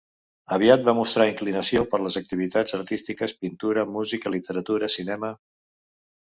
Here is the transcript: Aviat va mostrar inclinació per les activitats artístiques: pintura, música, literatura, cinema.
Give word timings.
Aviat 0.55 0.87
va 0.87 0.95
mostrar 0.99 1.27
inclinació 1.31 1.83
per 1.91 1.99
les 2.07 2.17
activitats 2.23 2.77
artístiques: 2.79 3.37
pintura, 3.45 3.87
música, 4.01 4.35
literatura, 4.39 4.93
cinema. 4.99 5.35